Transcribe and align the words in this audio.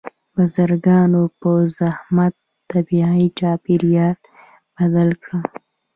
بزګرانو 0.33 1.23
په 1.39 1.51
زحمت 1.77 2.33
طبیعي 2.71 3.25
چاپیریال 3.39 4.17
بدل 4.75 5.09
کړ. 5.23 5.31